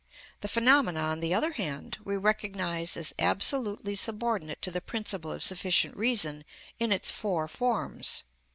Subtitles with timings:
[0.39, 5.43] The phenomena, on the other hand, we recognise as absolutely subordinate to the principle of
[5.43, 6.43] sufficient reason
[6.79, 8.23] in its four forms.